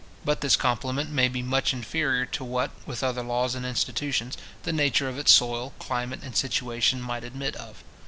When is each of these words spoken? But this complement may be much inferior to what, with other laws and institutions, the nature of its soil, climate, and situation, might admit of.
But 0.25 0.41
this 0.41 0.55
complement 0.55 1.11
may 1.11 1.27
be 1.27 1.43
much 1.43 1.73
inferior 1.73 2.25
to 2.25 2.43
what, 2.43 2.71
with 2.87 3.03
other 3.03 3.21
laws 3.21 3.53
and 3.53 3.63
institutions, 3.67 4.35
the 4.63 4.73
nature 4.73 5.07
of 5.07 5.19
its 5.19 5.31
soil, 5.31 5.75
climate, 5.77 6.21
and 6.23 6.35
situation, 6.35 6.99
might 7.03 7.23
admit 7.23 7.55
of. 7.55 7.83